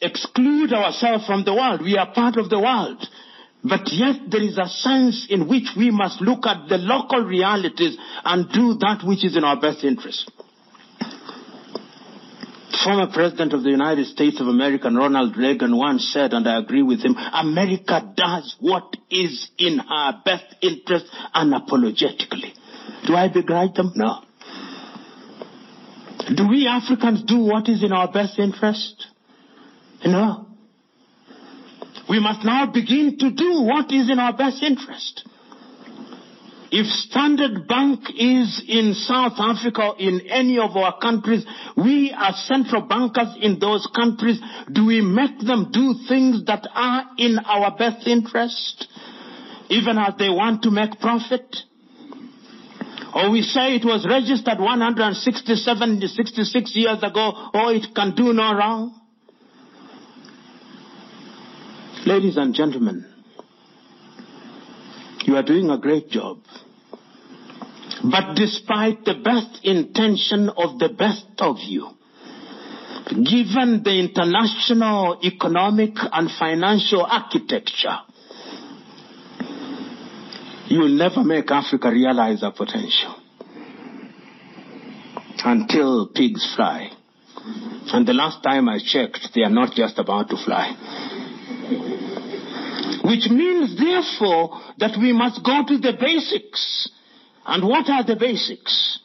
exclude 0.00 0.72
ourselves 0.72 1.26
from 1.26 1.44
the 1.44 1.54
world. 1.54 1.82
We 1.82 1.96
are 1.96 2.12
part 2.12 2.36
of 2.36 2.50
the 2.50 2.58
world. 2.58 3.06
But 3.62 3.92
yet 3.92 4.30
there 4.30 4.42
is 4.42 4.56
a 4.56 4.68
sense 4.68 5.26
in 5.28 5.46
which 5.46 5.70
we 5.76 5.90
must 5.90 6.20
look 6.20 6.46
at 6.46 6.68
the 6.68 6.78
local 6.78 7.20
realities 7.20 7.96
and 8.24 8.50
do 8.50 8.74
that 8.80 9.02
which 9.04 9.24
is 9.24 9.36
in 9.36 9.44
our 9.44 9.60
best 9.60 9.84
interest 9.84 10.30
former 12.84 13.08
president 13.12 13.52
of 13.52 13.62
the 13.62 13.70
United 13.70 14.06
States 14.06 14.40
of 14.40 14.46
America, 14.46 14.88
Ronald 14.90 15.36
Reagan, 15.36 15.76
once 15.76 16.10
said, 16.12 16.32
and 16.32 16.48
I 16.48 16.58
agree 16.58 16.82
with 16.82 17.02
him, 17.02 17.14
America 17.16 18.12
does 18.16 18.56
what 18.60 18.96
is 19.10 19.50
in 19.58 19.78
her 19.78 20.20
best 20.24 20.54
interest 20.62 21.06
unapologetically. 21.34 22.54
Do 23.06 23.14
I 23.14 23.28
begrudge 23.28 23.74
them? 23.74 23.92
No. 23.96 24.22
Do 26.34 26.48
we 26.48 26.66
Africans 26.66 27.24
do 27.24 27.38
what 27.38 27.68
is 27.68 27.82
in 27.82 27.92
our 27.92 28.10
best 28.10 28.38
interest? 28.38 29.06
No. 30.06 30.46
We 32.08 32.18
must 32.18 32.44
now 32.44 32.66
begin 32.66 33.18
to 33.18 33.30
do 33.30 33.62
what 33.62 33.92
is 33.92 34.10
in 34.10 34.18
our 34.18 34.36
best 34.36 34.62
interest. 34.62 35.28
If 36.72 36.86
Standard 36.86 37.66
Bank 37.66 38.00
is 38.16 38.62
in 38.68 38.94
South 38.94 39.34
Africa, 39.38 39.82
or 39.82 39.98
in 39.98 40.20
any 40.28 40.58
of 40.58 40.76
our 40.76 40.98
countries, 41.00 41.44
we 41.76 42.14
as 42.16 42.46
central 42.46 42.82
bankers 42.82 43.36
in 43.40 43.58
those 43.58 43.88
countries, 43.94 44.40
do 44.72 44.86
we 44.86 45.00
make 45.00 45.40
them 45.40 45.70
do 45.72 45.94
things 46.08 46.44
that 46.46 46.68
are 46.72 47.06
in 47.18 47.38
our 47.40 47.76
best 47.76 48.06
interest? 48.06 48.86
Even 49.68 49.98
as 49.98 50.14
they 50.16 50.28
want 50.28 50.62
to 50.62 50.70
make 50.70 51.00
profit? 51.00 51.56
Or 53.14 53.30
we 53.30 53.42
say 53.42 53.74
it 53.74 53.84
was 53.84 54.06
registered 54.08 54.60
167, 54.60 56.00
66 56.06 56.76
years 56.76 57.02
ago, 57.02 57.50
or 57.52 57.72
it 57.72 57.86
can 57.94 58.14
do 58.14 58.32
no 58.32 58.54
wrong? 58.54 58.99
Ladies 62.06 62.38
and 62.38 62.54
gentlemen, 62.54 63.04
you 65.24 65.36
are 65.36 65.42
doing 65.42 65.68
a 65.68 65.76
great 65.76 66.08
job. 66.08 66.38
But 68.02 68.36
despite 68.36 69.04
the 69.04 69.16
best 69.22 69.62
intention 69.64 70.48
of 70.48 70.78
the 70.78 70.88
best 70.88 71.26
of 71.40 71.58
you, 71.58 71.90
given 73.10 73.82
the 73.84 73.98
international 73.98 75.20
economic 75.22 75.92
and 76.10 76.30
financial 76.30 77.02
architecture, 77.04 77.98
you 80.68 80.78
will 80.80 80.96
never 80.96 81.22
make 81.22 81.50
Africa 81.50 81.90
realize 81.90 82.42
our 82.42 82.52
potential 82.52 83.14
until 85.44 86.08
pigs 86.08 86.54
fly. 86.56 86.92
And 87.92 88.06
the 88.06 88.14
last 88.14 88.42
time 88.42 88.70
I 88.70 88.78
checked, 88.82 89.30
they 89.34 89.42
are 89.42 89.50
not 89.50 89.74
just 89.74 89.98
about 89.98 90.30
to 90.30 90.36
fly. 90.42 91.19
Which 93.10 93.28
means, 93.28 93.76
therefore, 93.76 94.60
that 94.78 94.96
we 94.96 95.12
must 95.12 95.44
go 95.44 95.64
to 95.66 95.78
the 95.78 95.94
basics. 96.00 96.88
And 97.44 97.66
what 97.66 97.90
are 97.90 98.04
the 98.04 98.14
basics? 98.14 99.00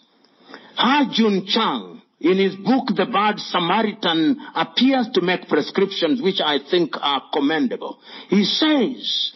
Joon 1.11 1.47
Chang, 1.47 2.03
in 2.19 2.37
his 2.37 2.55
book, 2.55 2.89
The 2.95 3.07
Bad 3.11 3.39
Samaritan, 3.39 4.37
appears 4.53 5.07
to 5.15 5.21
make 5.21 5.47
prescriptions 5.47 6.21
which 6.21 6.39
I 6.39 6.59
think 6.69 6.91
are 7.01 7.23
commendable. 7.33 7.97
He 8.29 8.43
says 8.43 9.31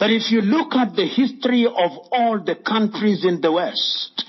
that 0.00 0.10
if 0.10 0.30
you 0.30 0.40
look 0.40 0.74
at 0.74 0.94
the 0.96 1.06
history 1.06 1.66
of 1.66 1.90
all 2.12 2.42
the 2.44 2.56
countries 2.56 3.24
in 3.24 3.40
the 3.40 3.52
West, 3.52 4.24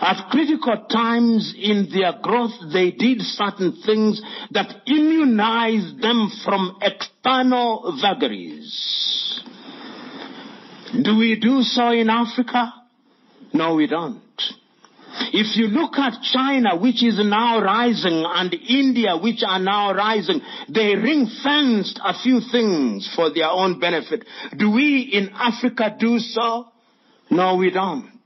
at 0.00 0.30
critical 0.30 0.86
times 0.90 1.54
in 1.56 1.88
their 1.92 2.12
growth, 2.22 2.52
they 2.72 2.90
did 2.90 3.20
certain 3.22 3.80
things 3.84 4.20
that 4.50 4.82
immunized 4.86 6.00
them 6.00 6.30
from 6.44 6.78
external 6.82 7.98
vagaries. 8.00 9.42
Do 11.02 11.18
we 11.18 11.38
do 11.38 11.62
so 11.62 11.90
in 11.90 12.10
Africa? 12.10 12.72
No, 13.52 13.74
we 13.74 13.86
don't. 13.86 14.22
If 15.32 15.56
you 15.56 15.68
look 15.68 15.98
at 15.98 16.22
China, 16.22 16.76
which 16.78 17.02
is 17.02 17.18
now 17.18 17.60
rising, 17.60 18.24
and 18.26 18.54
India, 18.54 19.16
which 19.16 19.42
are 19.46 19.58
now 19.58 19.92
rising, 19.92 20.40
they 20.68 20.94
ring 20.94 21.30
fenced 21.42 22.00
a 22.04 22.14
few 22.22 22.40
things 22.52 23.10
for 23.14 23.32
their 23.32 23.48
own 23.48 23.78
benefit. 23.78 24.24
Do 24.56 24.70
we 24.70 25.10
in 25.12 25.30
Africa 25.34 25.96
do 25.98 26.18
so? 26.18 26.68
No, 27.30 27.56
we 27.56 27.70
don't. 27.70 28.18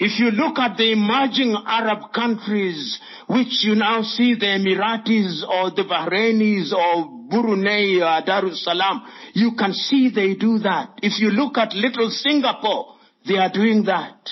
If 0.00 0.20
you 0.20 0.30
look 0.30 0.58
at 0.58 0.76
the 0.76 0.92
emerging 0.92 1.56
Arab 1.66 2.12
countries, 2.12 3.00
which 3.26 3.64
you 3.64 3.74
now 3.74 4.02
see 4.02 4.34
the 4.34 4.46
Emiratis 4.46 5.42
or 5.42 5.70
the 5.70 5.82
Bahrainis 5.82 6.72
or 6.72 7.28
Brunei 7.28 7.98
or 7.98 8.22
Darussalam, 8.22 9.02
you 9.34 9.52
can 9.58 9.72
see 9.72 10.10
they 10.14 10.34
do 10.34 10.58
that. 10.60 10.98
If 11.02 11.20
you 11.20 11.30
look 11.30 11.58
at 11.58 11.74
little 11.74 12.10
Singapore, 12.10 12.94
they 13.26 13.36
are 13.36 13.50
doing 13.50 13.84
that. 13.84 14.30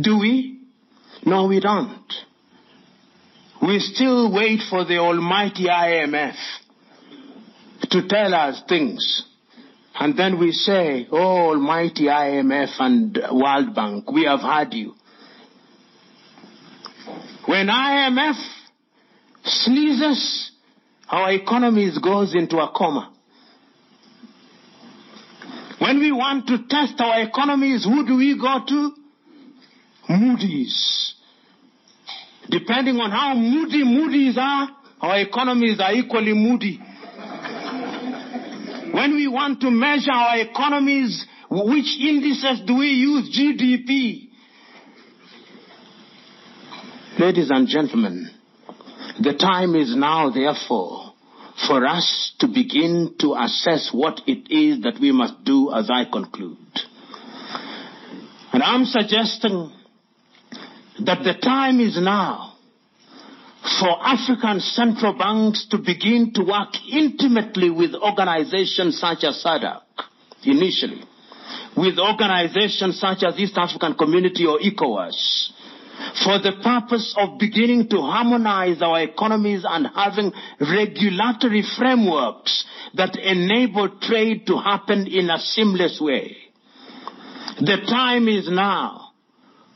Do 0.00 0.18
we? 0.18 0.60
No, 1.24 1.46
we 1.46 1.60
don't. 1.60 2.12
We 3.60 3.80
still 3.80 4.32
wait 4.32 4.60
for 4.70 4.84
the 4.84 4.98
almighty 4.98 5.64
IMF 5.64 6.36
to 7.90 8.06
tell 8.06 8.34
us 8.34 8.62
things. 8.68 9.24
And 9.98 10.16
then 10.16 10.38
we 10.38 10.52
say, 10.52 11.08
oh, 11.10 11.48
almighty 11.48 12.04
IMF 12.04 12.70
and 12.78 13.18
World 13.32 13.74
Bank, 13.74 14.10
we 14.12 14.24
have 14.26 14.40
heard 14.40 14.72
you. 14.74 14.94
When 17.46 17.66
IMF 17.66 18.36
sneezes, 19.44 20.52
our 21.08 21.32
economy 21.32 21.90
goes 22.00 22.34
into 22.34 22.58
a 22.58 22.70
coma. 22.76 23.12
When 25.80 25.98
we 25.98 26.12
want 26.12 26.46
to 26.48 26.58
test 26.68 27.00
our 27.00 27.22
economies, 27.22 27.84
who 27.84 28.06
do 28.06 28.16
we 28.16 28.38
go 28.38 28.60
to? 28.68 28.97
Moody's. 30.08 31.14
Depending 32.50 32.96
on 32.96 33.10
how 33.10 33.34
moody 33.34 33.84
Moody's 33.84 34.36
are, 34.38 34.68
our 35.00 35.18
economies 35.18 35.80
are 35.80 35.92
equally 35.92 36.32
moody. 36.32 36.80
When 38.92 39.14
we 39.14 39.28
want 39.28 39.60
to 39.60 39.70
measure 39.70 40.12
our 40.12 40.38
economies, 40.38 41.24
which 41.50 42.00
indices 42.00 42.62
do 42.66 42.76
we 42.76 42.88
use? 42.88 43.36
GDP. 43.36 44.28
Ladies 47.18 47.50
and 47.50 47.68
gentlemen, 47.68 48.30
the 49.20 49.34
time 49.34 49.74
is 49.74 49.94
now, 49.94 50.30
therefore, 50.30 51.12
for 51.66 51.84
us 51.84 52.32
to 52.38 52.46
begin 52.46 53.14
to 53.18 53.34
assess 53.34 53.90
what 53.92 54.20
it 54.26 54.50
is 54.50 54.82
that 54.82 54.98
we 55.00 55.12
must 55.12 55.44
do 55.44 55.72
as 55.72 55.90
I 55.92 56.04
conclude. 56.04 56.56
And 58.52 58.62
I'm 58.62 58.84
suggesting 58.84 59.72
that 61.04 61.22
the 61.24 61.34
time 61.40 61.80
is 61.80 61.98
now 62.00 62.54
for 63.80 63.96
African 64.00 64.60
central 64.60 65.16
banks 65.16 65.66
to 65.70 65.78
begin 65.78 66.32
to 66.34 66.42
work 66.42 66.74
intimately 66.90 67.70
with 67.70 67.94
organizations 67.94 68.98
such 68.98 69.24
as 69.24 69.42
SADC 69.44 69.80
initially, 70.44 71.02
with 71.76 71.98
organizations 71.98 72.98
such 72.98 73.22
as 73.22 73.38
East 73.38 73.56
African 73.56 73.94
Community 73.94 74.46
or 74.46 74.58
ECOWAS, 74.58 75.52
for 76.24 76.38
the 76.38 76.52
purpose 76.62 77.14
of 77.18 77.38
beginning 77.38 77.88
to 77.88 77.96
harmonize 77.98 78.80
our 78.80 79.02
economies 79.02 79.64
and 79.68 79.88
having 79.94 80.32
regulatory 80.60 81.64
frameworks 81.76 82.64
that 82.94 83.16
enable 83.16 83.88
trade 84.00 84.46
to 84.46 84.56
happen 84.56 85.06
in 85.06 85.30
a 85.30 85.38
seamless 85.38 86.00
way. 86.00 86.36
The 87.60 87.78
time 87.88 88.28
is 88.28 88.48
now 88.48 89.07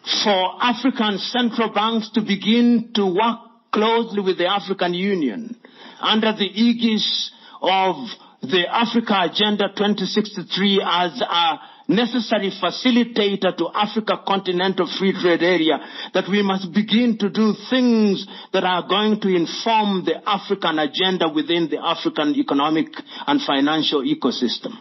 for 0.05 0.63
African 0.63 1.19
central 1.19 1.73
banks 1.73 2.11
to 2.15 2.21
begin 2.21 2.91
to 2.95 3.07
work 3.07 3.39
closely 3.73 4.21
with 4.21 4.39
the 4.39 4.47
African 4.47 4.95
Union 4.95 5.57
under 6.01 6.33
the 6.33 6.45
aegis 6.47 7.31
of 7.63 7.97
the 8.43 8.65
Africa 8.69 9.31
Agenda 9.31 9.69
2063 9.69 10.83
as 10.85 11.21
a 11.21 11.61
necessary 11.89 12.51
facilitator 12.51 13.57
to 13.57 13.69
Africa 13.75 14.21
continental 14.27 14.89
free 14.99 15.13
trade 15.13 15.43
area 15.43 15.79
that 16.15 16.29
we 16.29 16.43
must 16.43 16.73
begin 16.73 17.17
to 17.19 17.31
do 17.31 17.55
things 17.71 18.27
that 18.53 18.65
are 18.65 18.87
going 18.89 19.21
to 19.21 19.29
inform 19.29 20.05
the 20.05 20.17
African 20.27 20.79
agenda 20.79 21.29
within 21.33 21.69
the 21.71 21.79
African 21.79 22.35
economic 22.35 22.89
and 23.27 23.41
financial 23.41 24.03
ecosystem. 24.03 24.73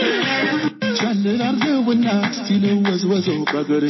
ቻንን 1.23 1.41
አርገውና 1.47 2.07
እስቲን 2.29 2.63
ወዝወዘው 2.85 3.39
በገሬ 3.51 3.85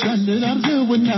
ቻንን 0.00 0.44
አርገውና 0.50 1.08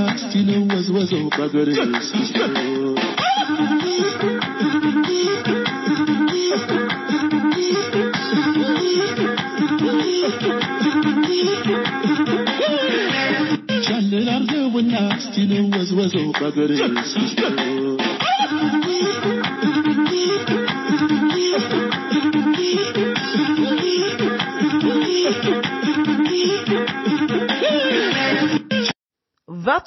That 15.48 15.54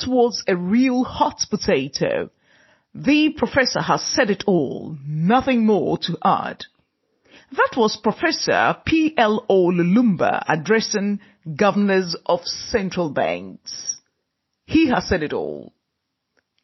was 0.06 0.42
a 0.48 0.56
real 0.56 1.04
hot 1.04 1.44
potato. 1.50 2.30
The 2.94 3.34
professor 3.36 3.82
has 3.82 4.02
said 4.02 4.30
it 4.30 4.44
all, 4.46 4.96
nothing 5.06 5.66
more 5.66 5.98
to 5.98 6.16
add. 6.24 6.64
That 7.52 7.72
was 7.76 7.98
Professor 8.02 8.76
P.L.O. 8.86 9.66
Lumumba 9.66 10.42
addressing 10.48 11.20
governors 11.54 12.16
of 12.24 12.46
central 12.46 13.10
banks. 13.10 13.89
He 14.70 14.86
has 14.86 15.08
said 15.08 15.24
it 15.24 15.32
all, 15.32 15.72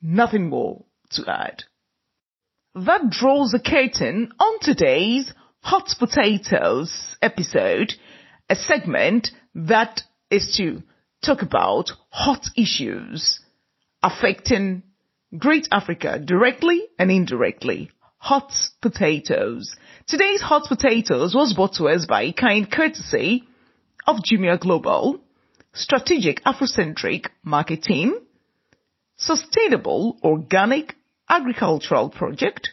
nothing 0.00 0.48
more 0.48 0.84
to 1.10 1.24
add. 1.26 1.64
That 2.76 3.10
draws 3.10 3.52
a 3.52 3.58
curtain 3.58 4.30
on 4.38 4.60
today's 4.60 5.32
Hot 5.62 5.88
Potatoes 5.98 7.16
episode, 7.20 7.94
a 8.48 8.54
segment 8.54 9.30
that 9.56 10.02
is 10.30 10.54
to 10.56 10.84
talk 11.24 11.42
about 11.42 11.90
hot 12.10 12.46
issues 12.56 13.40
affecting 14.04 14.84
Great 15.36 15.66
Africa 15.72 16.20
directly 16.24 16.84
and 17.00 17.10
indirectly. 17.10 17.90
Hot 18.18 18.52
potatoes. 18.80 19.74
Today's 20.06 20.40
hot 20.40 20.68
potatoes 20.68 21.34
was 21.34 21.54
brought 21.54 21.74
to 21.74 21.88
us 21.88 22.06
by 22.06 22.30
kind 22.30 22.70
courtesy 22.70 23.42
of 24.06 24.18
Jumia 24.18 24.60
Global, 24.60 25.25
strategic 25.76 26.42
Afrocentric 26.44 27.26
marketing, 27.44 28.18
sustainable 29.16 30.18
organic 30.22 30.96
agricultural 31.28 32.10
project, 32.10 32.70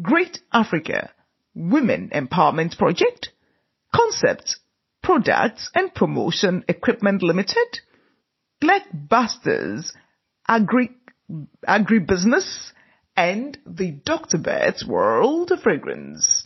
Great 0.00 0.40
Africa 0.52 1.10
Women 1.54 2.10
Empowerment 2.14 2.76
Project, 2.76 3.30
Concepts, 3.94 4.58
Products 5.02 5.70
and 5.74 5.94
Promotion 5.94 6.64
Equipment 6.68 7.22
Limited, 7.22 7.80
Black 8.60 8.82
Busters 8.92 9.92
Agri 10.46 10.90
Agribusiness, 11.66 12.72
and 13.16 13.58
the 13.66 13.92
Dr. 13.92 14.38
Beth's 14.38 14.86
World 14.86 15.50
of 15.50 15.60
Fragrance. 15.62 16.45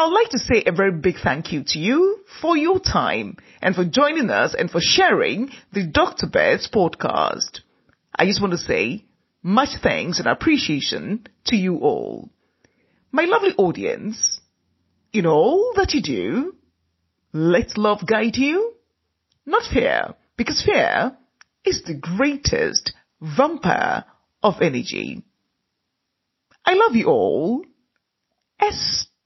I'd 0.00 0.12
like 0.12 0.28
to 0.28 0.38
say 0.38 0.62
a 0.64 0.70
very 0.70 0.92
big 0.92 1.16
thank 1.20 1.52
you 1.52 1.64
to 1.66 1.78
you 1.80 2.20
for 2.40 2.56
your 2.56 2.78
time 2.78 3.36
and 3.60 3.74
for 3.74 3.84
joining 3.84 4.30
us 4.30 4.54
and 4.56 4.70
for 4.70 4.78
sharing 4.80 5.50
the 5.72 5.88
Dr. 5.88 6.28
Beth's 6.28 6.68
podcast. 6.68 7.62
I 8.14 8.26
just 8.26 8.40
want 8.40 8.52
to 8.52 8.58
say 8.58 9.06
much 9.42 9.70
thanks 9.82 10.20
and 10.20 10.28
appreciation 10.28 11.26
to 11.46 11.56
you 11.56 11.78
all. 11.78 12.30
My 13.10 13.24
lovely 13.24 13.54
audience, 13.58 14.40
in 15.12 15.26
all 15.26 15.72
that 15.74 15.92
you 15.94 16.00
do, 16.00 16.54
let 17.32 17.76
love 17.76 18.06
guide 18.06 18.36
you, 18.36 18.74
not 19.46 19.64
fear, 19.64 20.14
because 20.36 20.62
fear 20.64 21.16
is 21.64 21.82
the 21.82 21.94
greatest 21.94 22.92
vampire 23.20 24.04
of 24.44 24.62
energy. 24.62 25.24
I 26.64 26.74
love 26.74 26.94
you 26.94 27.06
all, 27.06 27.64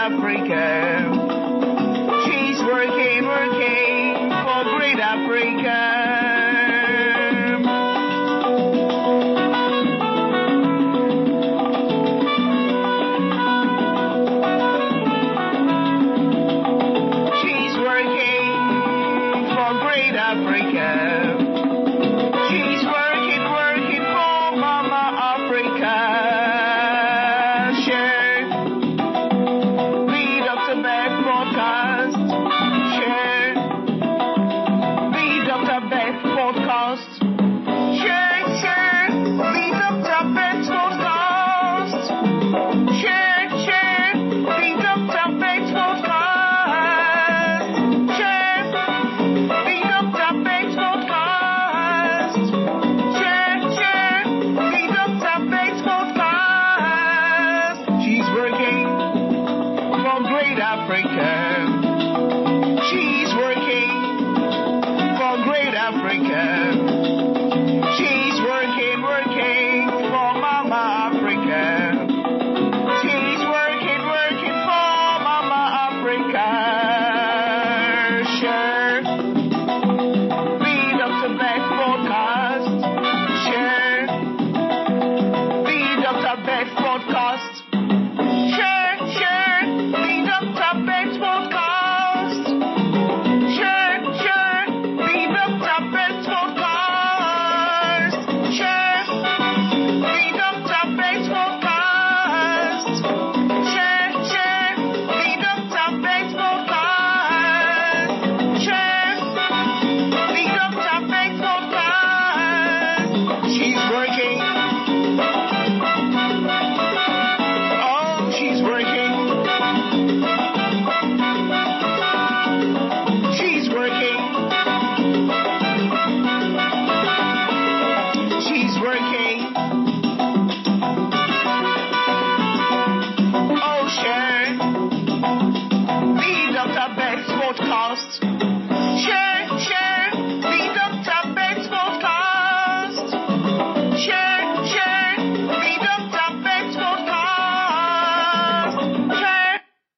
Africa. 0.00 1.29